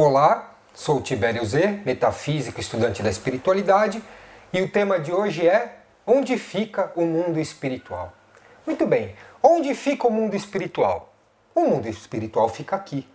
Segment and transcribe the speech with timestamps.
[0.00, 4.00] Olá, sou Tibério Z, metafísico, estudante da espiritualidade,
[4.52, 8.12] e o tema de hoje é Onde fica o mundo espiritual?
[8.64, 11.12] Muito bem, onde fica o mundo espiritual?
[11.52, 13.08] O mundo espiritual fica aqui.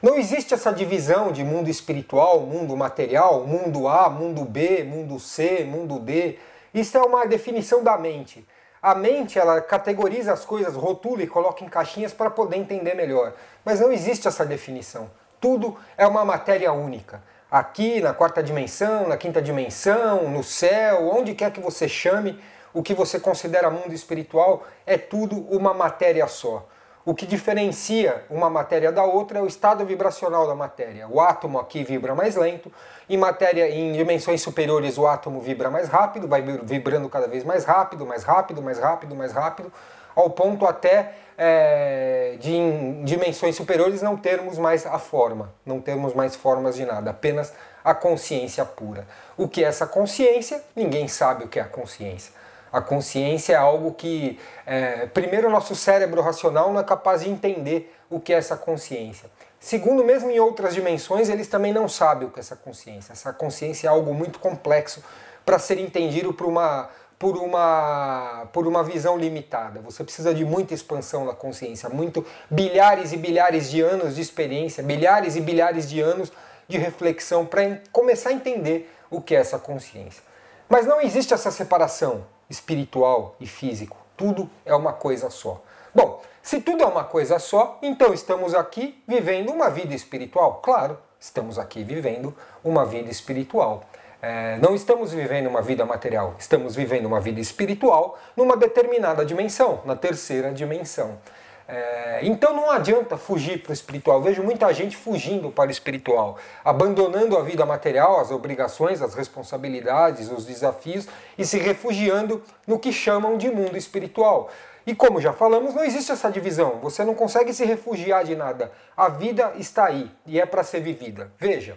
[0.00, 5.64] Não existe essa divisão de mundo espiritual, mundo material, mundo A, mundo B, mundo C,
[5.64, 6.38] mundo D.
[6.72, 8.42] Isso é uma definição da mente.
[8.80, 13.34] A mente ela categoriza as coisas, rotula e coloca em caixinhas para poder entender melhor.
[13.62, 15.10] Mas não existe essa definição.
[15.42, 17.20] Tudo é uma matéria única.
[17.50, 22.40] Aqui, na quarta dimensão, na quinta dimensão, no céu, onde quer que você chame,
[22.72, 26.68] o que você considera mundo espiritual é tudo uma matéria só.
[27.04, 31.08] O que diferencia uma matéria da outra é o estado vibracional da matéria.
[31.08, 32.72] O átomo aqui vibra mais lento,
[33.10, 37.64] em matéria em dimensões superiores o átomo vibra mais rápido, vai vibrando cada vez mais
[37.64, 39.72] rápido, mais rápido, mais rápido, mais rápido,
[40.14, 46.14] ao ponto até é, de em dimensões superiores não termos mais a forma, não termos
[46.14, 47.52] mais formas de nada, apenas
[47.84, 49.06] a consciência pura.
[49.36, 50.62] O que é essa consciência?
[50.76, 52.32] Ninguém sabe o que é a consciência.
[52.72, 57.28] A consciência é algo que, é, primeiro, o nosso cérebro racional não é capaz de
[57.28, 59.28] entender o que é essa consciência.
[59.60, 63.12] Segundo, mesmo em outras dimensões, eles também não sabem o que é essa consciência.
[63.12, 65.02] Essa consciência é algo muito complexo
[65.44, 66.88] para ser entendido por uma
[67.22, 69.80] por uma, por uma visão limitada.
[69.82, 74.82] Você precisa de muita expansão da consciência, muito bilhares e bilhares de anos de experiência,
[74.82, 76.32] bilhares e bilhares de anos
[76.66, 80.20] de reflexão para começar a entender o que é essa consciência.
[80.68, 83.96] Mas não existe essa separação espiritual e físico.
[84.16, 85.62] Tudo é uma coisa só.
[85.94, 90.54] Bom, se tudo é uma coisa só, então estamos aqui vivendo uma vida espiritual?
[90.60, 93.84] Claro, estamos aqui vivendo uma vida espiritual.
[94.24, 99.80] É, não estamos vivendo uma vida material, estamos vivendo uma vida espiritual numa determinada dimensão,
[99.84, 101.18] na terceira dimensão.
[101.66, 104.22] É, então não adianta fugir para o espiritual.
[104.22, 110.30] Vejo muita gente fugindo para o espiritual, abandonando a vida material, as obrigações, as responsabilidades,
[110.30, 114.50] os desafios e se refugiando no que chamam de mundo espiritual.
[114.86, 116.78] E como já falamos, não existe essa divisão.
[116.80, 118.70] Você não consegue se refugiar de nada.
[118.96, 121.32] A vida está aí e é para ser vivida.
[121.38, 121.76] Veja.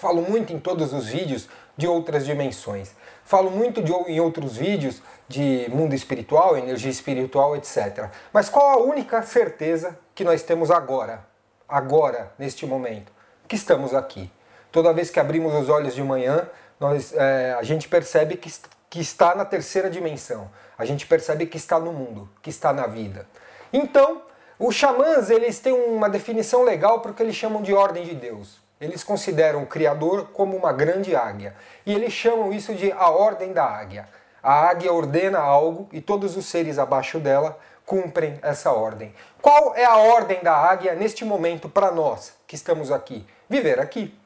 [0.00, 1.46] Falo muito em todos os vídeos
[1.76, 2.92] de outras dimensões.
[3.22, 8.08] Falo muito de, em outros vídeos de mundo espiritual, energia espiritual, etc.
[8.32, 11.22] Mas qual a única certeza que nós temos agora?
[11.68, 13.12] Agora, neste momento,
[13.46, 14.32] que estamos aqui.
[14.72, 16.48] Toda vez que abrimos os olhos de manhã,
[16.80, 18.50] nós, é, a gente percebe que,
[18.88, 20.50] que está na terceira dimensão.
[20.78, 23.26] A gente percebe que está no mundo, que está na vida.
[23.70, 24.22] Então,
[24.58, 28.14] os xamãs eles têm uma definição legal para o que eles chamam de ordem de
[28.14, 28.69] Deus.
[28.80, 31.54] Eles consideram o Criador como uma grande águia.
[31.84, 34.08] E eles chamam isso de a ordem da águia.
[34.42, 39.14] A águia ordena algo e todos os seres abaixo dela cumprem essa ordem.
[39.42, 43.26] Qual é a ordem da águia neste momento para nós que estamos aqui?
[43.48, 44.18] Viver aqui.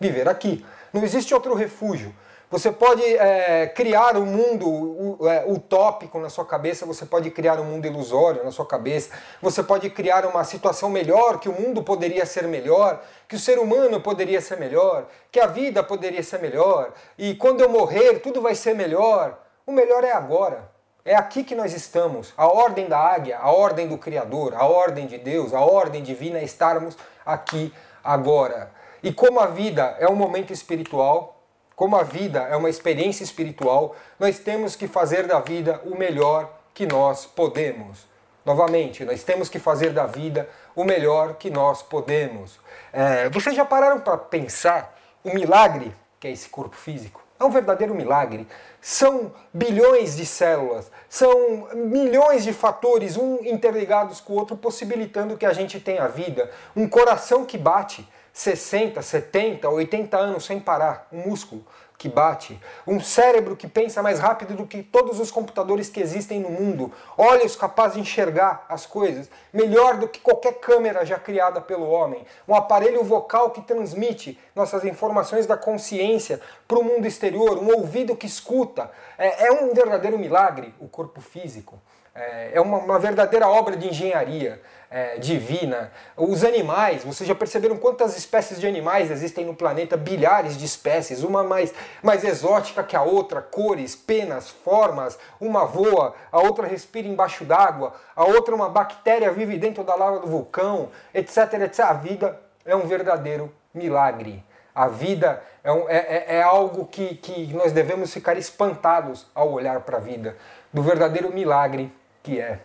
[0.00, 0.66] Viver aqui.
[0.92, 2.12] Não existe outro refúgio.
[2.50, 7.64] Você pode é, criar um mundo é, utópico na sua cabeça, você pode criar um
[7.64, 9.10] mundo ilusório na sua cabeça,
[9.42, 13.58] você pode criar uma situação melhor, que o mundo poderia ser melhor, que o ser
[13.58, 18.40] humano poderia ser melhor, que a vida poderia ser melhor, e quando eu morrer tudo
[18.40, 19.40] vai ser melhor.
[19.66, 20.70] O melhor é agora.
[21.04, 22.32] É aqui que nós estamos.
[22.36, 26.38] A ordem da águia, a ordem do Criador, a ordem de Deus, a ordem divina
[26.38, 27.72] é estarmos aqui
[28.02, 28.70] agora.
[29.02, 31.33] E como a vida é um momento espiritual,
[31.76, 36.52] como a vida é uma experiência espiritual, nós temos que fazer da vida o melhor
[36.72, 38.06] que nós podemos.
[38.44, 42.58] Novamente, nós temos que fazer da vida o melhor que nós podemos.
[42.92, 47.22] É, vocês já pararam para pensar o milagre que é esse corpo físico?
[47.38, 48.48] É um verdadeiro milagre.
[48.80, 55.44] São bilhões de células, são milhões de fatores, um interligados com o outro, possibilitando que
[55.44, 56.50] a gente tenha vida.
[56.74, 61.64] Um coração que bate, 60, 70, 80 anos sem parar, um músculo
[61.96, 66.40] que bate, um cérebro que pensa mais rápido do que todos os computadores que existem
[66.40, 71.60] no mundo, olhos capazes de enxergar as coisas melhor do que qualquer câmera já criada
[71.60, 77.56] pelo homem, um aparelho vocal que transmite nossas informações da consciência para o mundo exterior,
[77.56, 78.90] um ouvido que escuta.
[79.16, 81.80] É, é um verdadeiro milagre o corpo físico.
[82.14, 85.90] É, é uma, uma verdadeira obra de engenharia é, divina.
[86.16, 89.96] Os animais, vocês já perceberam quantas espécies de animais existem no planeta?
[89.96, 95.18] Bilhares de espécies, uma mais, mais exótica que a outra, cores, penas, formas.
[95.40, 100.20] Uma voa, a outra respira embaixo d'água, a outra uma bactéria vive dentro da lava
[100.20, 101.80] do vulcão, etc, etc.
[101.80, 104.44] A vida é um verdadeiro milagre.
[104.72, 109.52] A vida é, um, é, é, é algo que, que nós devemos ficar espantados ao
[109.52, 110.36] olhar para a vida,
[110.72, 111.92] do verdadeiro milagre
[112.24, 112.58] que é.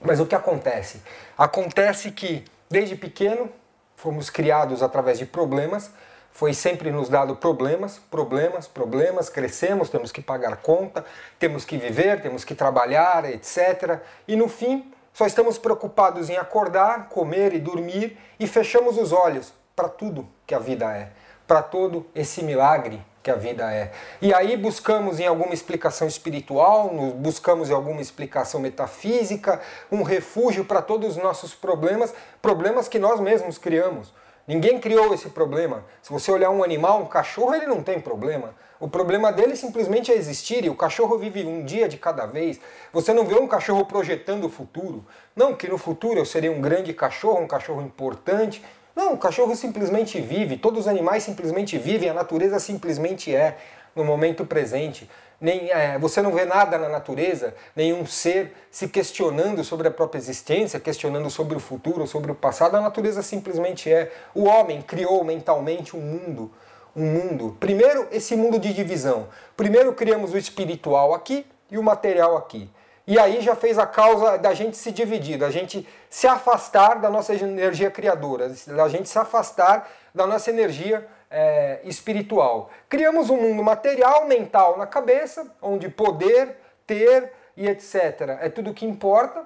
[0.00, 1.02] Mas o que acontece?
[1.36, 3.50] Acontece que, desde pequeno,
[3.96, 5.90] fomos criados através de problemas,
[6.30, 11.04] foi sempre nos dado problemas, problemas, problemas, crescemos, temos que pagar conta,
[11.38, 14.00] temos que viver, temos que trabalhar, etc.
[14.28, 19.52] E no fim, só estamos preocupados em acordar, comer e dormir e fechamos os olhos
[19.74, 21.10] para tudo que a vida é,
[21.46, 23.92] para todo esse milagre que a vida é.
[24.20, 30.80] E aí buscamos em alguma explicação espiritual, buscamos em alguma explicação metafísica, um refúgio para
[30.80, 34.12] todos os nossos problemas, problemas que nós mesmos criamos.
[34.46, 35.84] Ninguém criou esse problema.
[36.02, 38.54] Se você olhar um animal, um cachorro, ele não tem problema.
[38.80, 42.58] O problema dele simplesmente é existir e o cachorro vive um dia de cada vez.
[42.92, 45.04] Você não vê um cachorro projetando o futuro.
[45.36, 48.64] Não, que no futuro eu seria um grande cachorro, um cachorro importante.
[49.00, 53.56] Não, o cachorro simplesmente vive, todos os animais simplesmente vivem, a natureza simplesmente é
[53.96, 55.08] no momento presente.
[55.40, 60.18] Nem, é, você não vê nada na natureza, nenhum ser se questionando sobre a própria
[60.18, 62.76] existência, questionando sobre o futuro, sobre o passado.
[62.76, 64.12] A natureza simplesmente é.
[64.34, 66.52] O homem criou mentalmente um mundo
[66.94, 67.56] um mundo.
[67.60, 69.28] Primeiro, esse mundo de divisão.
[69.56, 72.68] Primeiro criamos o espiritual aqui e o material aqui.
[73.06, 77.10] E aí já fez a causa da gente se dividir, da gente se afastar da
[77.10, 82.70] nossa energia criadora, da gente se afastar da nossa energia é, espiritual.
[82.88, 86.56] Criamos um mundo material, mental na cabeça, onde poder,
[86.86, 88.38] ter e etc.
[88.40, 89.44] é tudo que importa,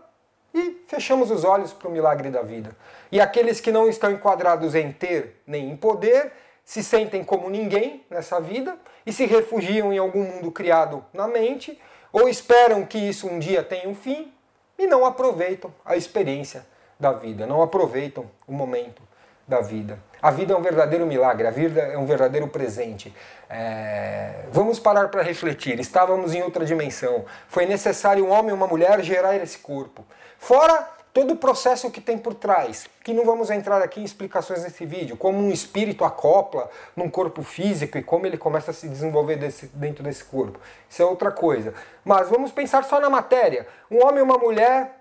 [0.55, 2.71] e fechamos os olhos para o milagre da vida.
[3.11, 6.33] E aqueles que não estão enquadrados em ter nem em poder
[6.65, 11.79] se sentem como ninguém nessa vida e se refugiam em algum mundo criado na mente,
[12.15, 14.33] ou esperam que isso um dia tenha um fim
[14.79, 16.65] e não aproveitam a experiência
[16.99, 19.03] da vida, não aproveitam o momento
[19.49, 19.99] da vida.
[20.23, 23.13] A vida é um verdadeiro milagre, a vida é um verdadeiro presente.
[23.51, 24.45] É...
[24.53, 25.81] Vamos parar para refletir.
[25.81, 27.25] Estávamos em outra dimensão.
[27.49, 30.05] Foi necessário um homem e uma mulher gerar esse corpo.
[30.39, 34.65] Fora todo o processo que tem por trás, que não vamos entrar aqui em explicações
[34.65, 38.89] nesse vídeo, como um espírito acopla num corpo físico e como ele começa a se
[38.89, 40.59] desenvolver desse, dentro desse corpo.
[40.91, 41.73] Isso é outra coisa.
[42.05, 43.65] Mas vamos pensar só na matéria.
[43.89, 44.99] Um homem e uma mulher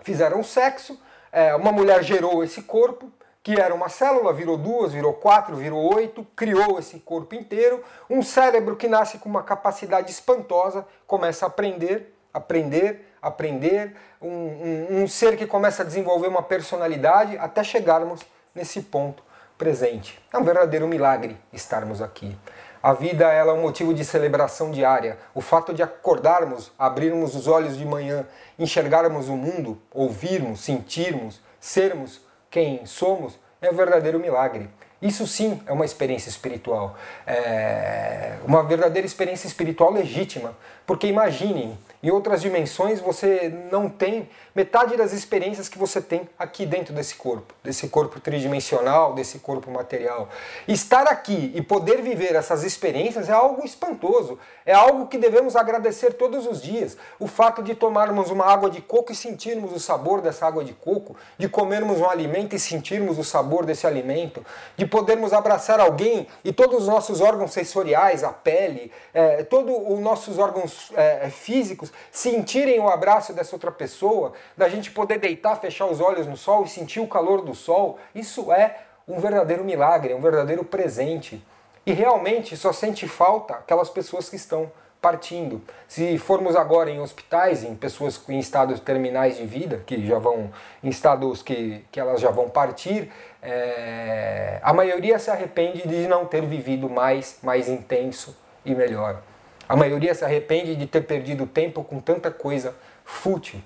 [0.00, 0.98] fizeram sexo,
[1.30, 3.12] é, uma mulher gerou esse corpo,
[3.42, 7.84] que era uma célula, virou duas, virou quatro, virou oito, criou esse corpo inteiro.
[8.08, 15.02] Um cérebro que nasce com uma capacidade espantosa, começa a aprender, aprender, aprender, um, um,
[15.02, 18.20] um ser que começa a desenvolver uma personalidade até chegarmos
[18.54, 19.22] nesse ponto
[19.56, 20.20] presente.
[20.32, 22.36] É um verdadeiro milagre estarmos aqui.
[22.82, 25.16] A vida ela é um motivo de celebração diária.
[25.32, 28.26] O fato de acordarmos, abrirmos os olhos de manhã,
[28.58, 32.20] enxergarmos o mundo, ouvirmos, sentirmos, sermos
[32.50, 34.68] quem somos, é um verdadeiro milagre.
[35.00, 36.96] Isso sim é uma experiência espiritual,
[37.26, 40.56] é uma verdadeira experiência espiritual legítima,
[40.86, 46.66] porque imaginem em outras dimensões você não tem metade das experiências que você tem aqui
[46.66, 50.28] dentro desse corpo, desse corpo tridimensional, desse corpo material.
[50.66, 56.14] Estar aqui e poder viver essas experiências é algo espantoso, é algo que devemos agradecer
[56.14, 56.96] todos os dias.
[57.20, 60.72] O fato de tomarmos uma água de coco e sentirmos o sabor dessa água de
[60.72, 64.44] coco, de comermos um alimento e sentirmos o sabor desse alimento,
[64.76, 70.00] de podermos abraçar alguém e todos os nossos órgãos sensoriais, a pele, é, todos os
[70.00, 75.86] nossos órgãos é, físicos sentirem o abraço dessa outra pessoa, da gente poder deitar, fechar
[75.86, 80.12] os olhos no sol e sentir o calor do sol, isso é um verdadeiro milagre,
[80.12, 81.44] é um verdadeiro presente.
[81.84, 84.70] E realmente só sente falta aquelas pessoas que estão
[85.02, 85.60] partindo.
[85.88, 90.50] Se formos agora em hospitais, em pessoas em estados terminais de vida, que já vão
[90.82, 93.10] em estados que, que elas já vão partir,
[93.42, 99.20] é, a maioria se arrepende de não ter vivido mais, mais intenso e melhor.
[99.68, 103.62] A maioria se arrepende de ter perdido tempo com tanta coisa fútil.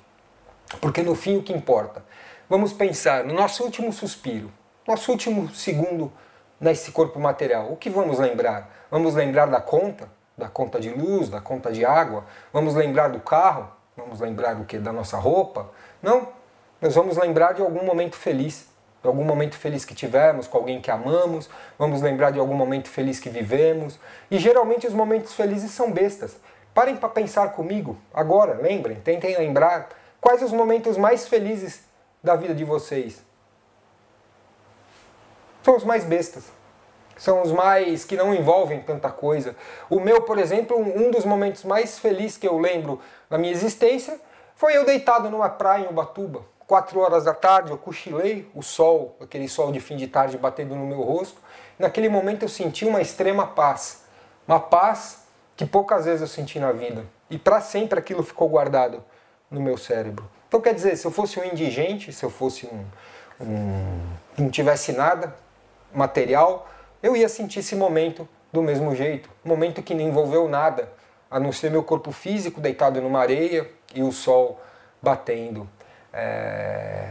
[0.80, 2.04] Porque no fim o que importa?
[2.48, 4.52] Vamos pensar no nosso último suspiro,
[4.86, 6.12] nosso último segundo
[6.60, 7.72] nesse corpo material.
[7.72, 8.86] O que vamos lembrar?
[8.90, 12.24] Vamos lembrar da conta, da conta de luz, da conta de água?
[12.52, 13.70] Vamos lembrar do carro?
[13.96, 14.78] Vamos lembrar do que?
[14.78, 15.70] Da nossa roupa?
[16.02, 16.28] Não.
[16.80, 18.68] Nós vamos lembrar de algum momento feliz
[19.06, 21.48] de algum momento feliz que tivemos com alguém que amamos,
[21.78, 24.00] vamos lembrar de algum momento feliz que vivemos.
[24.28, 26.36] E geralmente os momentos felizes são bestas.
[26.74, 29.88] Parem para pensar comigo agora, lembrem, tentem lembrar
[30.20, 31.84] quais os momentos mais felizes
[32.22, 33.22] da vida de vocês.
[35.62, 36.44] São os mais bestas.
[37.16, 39.54] São os mais que não envolvem tanta coisa.
[39.88, 44.20] O meu, por exemplo, um dos momentos mais felizes que eu lembro da minha existência
[44.56, 49.16] foi eu deitado numa praia em Ubatuba Quatro horas da tarde eu cochilei, o sol,
[49.20, 51.40] aquele sol de fim de tarde batendo no meu rosto.
[51.78, 54.04] Naquele momento eu senti uma extrema paz.
[54.48, 57.06] Uma paz que poucas vezes eu senti na vida.
[57.30, 59.02] E para sempre aquilo ficou guardado
[59.50, 60.28] no meu cérebro.
[60.48, 62.84] Então quer dizer, se eu fosse um indigente, se eu fosse um,
[63.40, 64.00] hum,
[64.36, 65.36] não tivesse nada
[65.94, 66.68] material,
[67.02, 69.30] eu ia sentir esse momento do mesmo jeito.
[69.44, 70.92] Um momento que não envolveu nada,
[71.30, 74.60] a não ser meu corpo físico deitado numa areia e o sol
[75.00, 75.68] batendo.
[76.16, 77.08] É...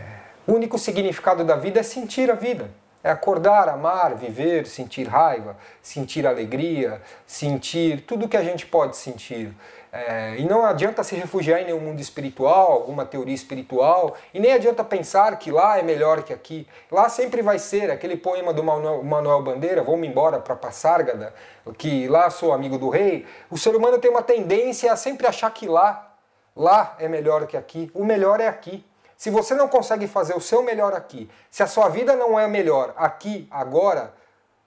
[0.48, 2.70] O único significado da vida é sentir a vida.
[3.04, 9.54] É acordar, amar, viver, sentir raiva, sentir alegria, sentir tudo que a gente pode sentir.
[9.92, 14.52] É, e não adianta se refugiar em nenhum mundo espiritual, alguma teoria espiritual, e nem
[14.52, 16.68] adianta pensar que lá é melhor que aqui.
[16.92, 21.34] Lá sempre vai ser aquele poema do Manuel, Bandeira, Vou-me embora para Passárgada,
[21.78, 23.26] que lá sou amigo do rei.
[23.50, 26.12] O ser humano tem uma tendência a sempre achar que lá,
[26.56, 27.90] lá é melhor que aqui.
[27.94, 28.84] O melhor é aqui.
[29.18, 32.48] Se você não consegue fazer o seu melhor aqui, se a sua vida não é
[32.48, 34.14] melhor aqui, agora,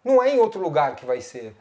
[0.05, 1.55] não é em outro lugar que vai ser.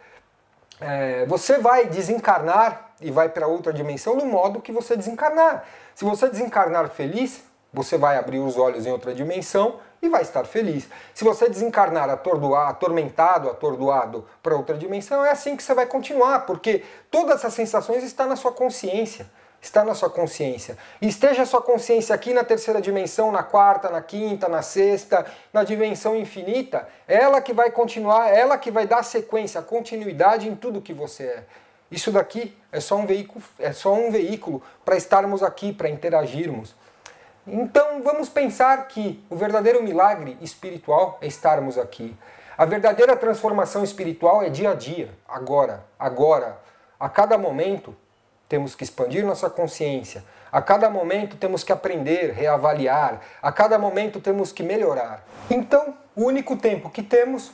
[0.80, 5.66] É, você vai desencarnar e vai para outra dimensão no modo que você desencarnar.
[5.94, 10.46] Se você desencarnar feliz, você vai abrir os olhos em outra dimensão e vai estar
[10.46, 10.88] feliz.
[11.14, 16.84] Se você desencarnar atormentado, atordoado para outra dimensão, é assim que você vai continuar, porque
[17.12, 19.28] todas essas sensações estão na sua consciência
[19.62, 20.78] está na sua consciência.
[21.02, 25.64] Esteja a sua consciência aqui na terceira dimensão, na quarta, na quinta, na sexta, na
[25.64, 30.94] dimensão infinita, ela que vai continuar, ela que vai dar sequência, continuidade em tudo que
[30.94, 31.44] você é.
[31.90, 36.76] Isso daqui é só um veículo, é só um veículo para estarmos aqui, para interagirmos.
[37.46, 42.16] Então vamos pensar que o verdadeiro milagre espiritual é estarmos aqui.
[42.58, 46.58] A verdadeira transformação espiritual é dia a dia, agora, agora,
[47.00, 47.96] a cada momento
[48.48, 50.24] temos que expandir nossa consciência.
[50.52, 53.22] A cada momento temos que aprender, reavaliar.
[53.42, 55.26] A cada momento temos que melhorar.
[55.50, 57.52] Então, o único tempo que temos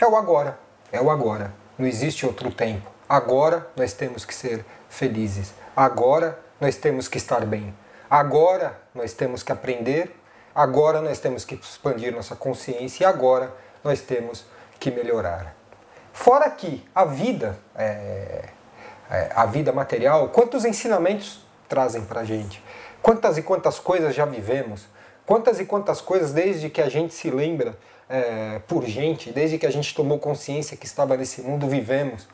[0.00, 0.58] é o agora.
[0.92, 1.52] É o agora.
[1.76, 2.88] Não existe outro tempo.
[3.08, 5.52] Agora nós temos que ser felizes.
[5.76, 7.74] Agora nós temos que estar bem.
[8.08, 10.14] Agora nós temos que aprender.
[10.54, 13.04] Agora nós temos que expandir nossa consciência.
[13.04, 13.52] E agora
[13.82, 14.46] nós temos
[14.78, 15.54] que melhorar.
[16.12, 18.48] Fora que a vida é
[19.10, 22.62] é, a vida material, quantos ensinamentos trazem para a gente?
[23.02, 24.86] Quantas e quantas coisas já vivemos?
[25.24, 27.76] Quantas e quantas coisas, desde que a gente se lembra
[28.08, 32.26] é, por gente, desde que a gente tomou consciência que estava nesse mundo, vivemos?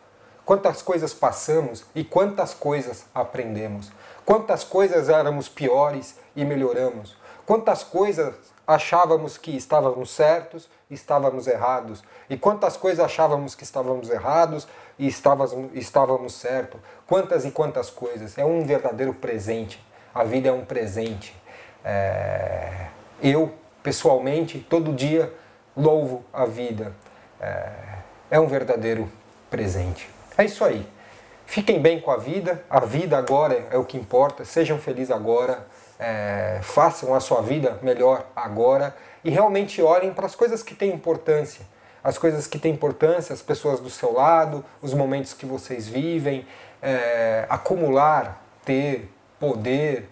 [0.45, 3.91] Quantas coisas passamos e quantas coisas aprendemos?
[4.25, 7.17] Quantas coisas éramos piores e melhoramos?
[7.47, 8.35] Quantas coisas
[8.67, 12.03] achávamos que estávamos certos estávamos errados?
[12.31, 14.67] E quantas coisas achávamos que estávamos errados
[14.99, 16.81] e estávamos, estávamos certos?
[17.07, 18.39] Quantas e quantas coisas?
[18.39, 19.85] É um verdadeiro presente.
[20.15, 21.37] A vida é um presente.
[21.85, 22.87] É...
[23.23, 23.53] Eu,
[23.83, 25.33] pessoalmente, todo dia
[25.77, 26.95] louvo a vida.
[27.41, 27.73] É...
[28.31, 29.11] é um verdadeiro
[29.51, 30.09] presente.
[30.39, 30.89] É isso aí.
[31.47, 32.63] Fiquem bem com a vida.
[32.69, 34.45] A vida agora é o que importa.
[34.45, 35.67] Sejam felizes agora
[35.99, 40.93] é, façam a sua vida melhor agora e realmente olhem para as coisas que têm
[40.93, 41.65] importância.
[42.03, 46.47] As coisas que têm importância, as pessoas do seu lado, os momentos que vocês vivem,
[46.83, 49.11] é, acumular, ter,
[49.41, 50.11] poder,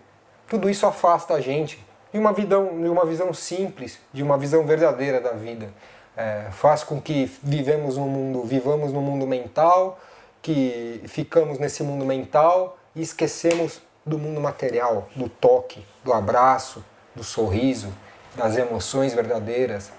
[0.49, 4.65] tudo isso afasta a gente de uma, vidão, de uma visão simples, de uma visão
[4.65, 5.69] verdadeira da vida.
[6.17, 9.99] É, faz com que vivemos no mundo, vivamos no mundo mental,
[10.43, 16.85] que ficamos nesse mundo mental e esquecemos do mundo material, do toque, do abraço,
[17.15, 17.93] do sorriso,
[18.35, 19.93] das emoções verdadeiras,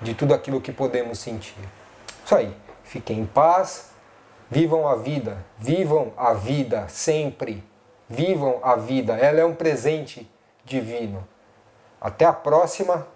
[0.00, 1.54] de tudo aquilo que podemos sentir.
[2.24, 2.56] Isso aí.
[2.84, 3.90] Fiquem em paz,
[4.50, 7.64] vivam a vida, vivam a vida sempre.
[8.08, 10.30] Vivam a vida, ela é um presente
[10.64, 11.26] divino.
[11.98, 13.06] Até a próxima